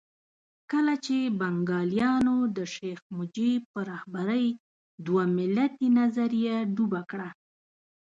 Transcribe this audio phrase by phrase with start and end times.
[0.71, 4.45] کله چې بنګالیانو د شیخ مجیب په رهبرۍ
[5.05, 7.29] دوه ملتي نظریه ډوبه کړه.